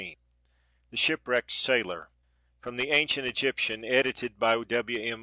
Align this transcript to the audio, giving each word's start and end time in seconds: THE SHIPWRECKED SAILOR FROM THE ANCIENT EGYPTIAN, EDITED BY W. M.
THE 0.89 0.97
SHIPWRECKED 0.97 1.51
SAILOR 1.51 2.09
FROM 2.59 2.77
THE 2.77 2.89
ANCIENT 2.89 3.27
EGYPTIAN, 3.27 3.85
EDITED 3.85 4.39
BY 4.39 4.63
W. 4.63 4.99
M. 4.99 5.19